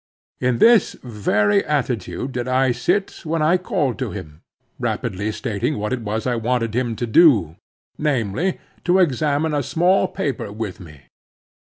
[0.39, 4.41] In this very attitude did I sit when I called to him,
[4.79, 10.51] rapidly stating what it was I wanted him to do—namely, to examine a small paper
[10.51, 11.01] with me.